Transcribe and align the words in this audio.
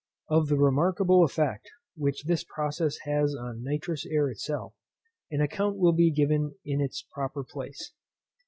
Of 0.29 0.47
the 0.47 0.57
remarkable 0.57 1.23
effect 1.23 1.69
which 1.95 2.23
this 2.23 2.43
process 2.43 2.97
has 3.03 3.35
on 3.35 3.61
nitrous 3.61 4.03
air 4.07 4.31
itself, 4.31 4.73
an 5.29 5.41
account 5.41 5.77
will 5.77 5.93
be 5.93 6.09
given 6.09 6.55
in 6.65 6.81
its 6.81 7.03
proper 7.13 7.43
place. 7.43 7.93